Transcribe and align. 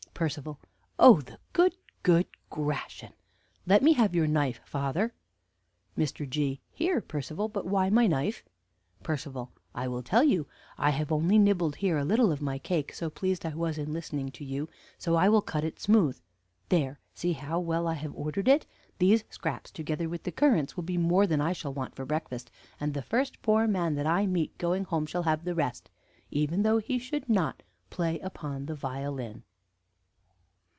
Percival. 0.13 0.59
Oh, 0.99 1.19
the 1.19 1.39
good, 1.51 1.75
good 2.03 2.27
Gratian! 2.51 3.13
Let 3.65 3.81
me 3.81 3.93
have 3.93 4.13
your 4.13 4.27
knife, 4.27 4.61
father. 4.63 5.15
Mr. 5.97 6.29
G. 6.29 6.61
Here, 6.71 7.01
Percival; 7.01 7.49
but 7.49 7.65
why 7.65 7.89
my 7.89 8.05
knife? 8.05 8.43
Percival. 9.01 9.51
I 9.73 9.87
will 9.87 10.03
tell 10.03 10.23
you. 10.23 10.45
I 10.77 10.91
have 10.91 11.11
only 11.11 11.39
nibbled 11.39 11.77
here 11.77 11.97
a 11.97 12.05
little 12.05 12.31
of 12.31 12.39
my 12.39 12.59
cake, 12.59 12.93
so 12.93 13.09
pleased 13.09 13.47
I 13.47 13.55
was 13.55 13.79
in 13.79 13.93
listening 13.93 14.29
to 14.33 14.45
you! 14.45 14.69
So 14.99 15.15
I 15.15 15.27
will 15.27 15.41
cut 15.41 15.63
it 15.63 15.79
smooth. 15.79 16.21
There, 16.69 16.99
see 17.15 17.33
how 17.33 17.59
well 17.59 17.87
I 17.87 17.95
have 17.95 18.13
ordered 18.15 18.47
it! 18.47 18.67
These 18.99 19.23
scraps, 19.31 19.71
together 19.71 20.07
with 20.07 20.21
the 20.21 20.31
currants, 20.31 20.75
will 20.77 20.83
be 20.83 20.97
more 20.99 21.25
than 21.25 21.41
I 21.41 21.53
shall 21.53 21.73
want 21.73 21.95
for 21.95 22.05
breakfast; 22.05 22.51
and 22.79 22.93
the 22.93 23.01
first 23.01 23.41
poor 23.41 23.65
man 23.65 23.95
that 23.95 24.05
I 24.05 24.27
meet 24.27 24.55
going 24.59 24.83
home 24.83 25.07
shall 25.07 25.23
have 25.23 25.45
the 25.45 25.55
rest, 25.55 25.89
even 26.29 26.61
though 26.61 26.77
he 26.77 26.99
should 26.99 27.27
not 27.27 27.63
play 27.89 28.19
upon 28.19 28.67
the 28.67 28.75
violin. 28.75 29.41